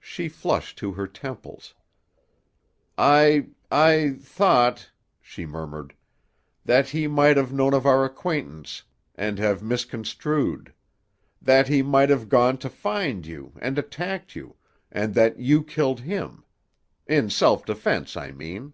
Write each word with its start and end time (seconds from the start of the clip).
She 0.00 0.28
flushed 0.28 0.76
to 0.78 0.94
her 0.94 1.06
temples. 1.06 1.72
"I—I—thought," 2.98 4.90
she 5.22 5.46
murmured, 5.46 5.94
"that 6.64 6.88
he 6.88 7.06
might 7.06 7.36
have 7.36 7.52
known 7.52 7.72
of 7.72 7.86
our 7.86 8.04
acquaintance, 8.04 8.82
and 9.14 9.38
have 9.38 9.62
misconstrued: 9.62 10.72
that 11.40 11.68
he 11.68 11.80
might 11.80 12.10
have 12.10 12.28
gone 12.28 12.58
to 12.58 12.68
find 12.68 13.24
you, 13.24 13.52
and 13.62 13.78
attacked 13.78 14.34
you, 14.34 14.56
and 14.90 15.14
that 15.14 15.38
you 15.38 15.62
killed 15.62 16.00
him. 16.00 16.44
In 17.06 17.30
self 17.30 17.64
defense, 17.64 18.16
I 18.16 18.32
mean." 18.32 18.72